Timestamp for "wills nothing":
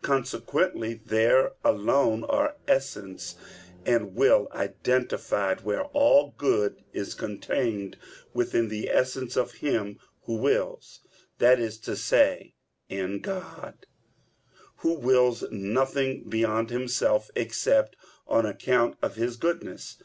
14.94-16.30